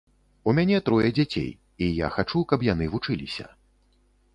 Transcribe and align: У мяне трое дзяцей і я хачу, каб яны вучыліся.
У 0.51 0.55
мяне 0.59 0.79
трое 0.87 1.11
дзяцей 1.19 1.47
і 1.83 1.93
я 2.05 2.11
хачу, 2.19 2.39
каб 2.55 2.59
яны 2.73 2.93
вучыліся. 2.97 3.51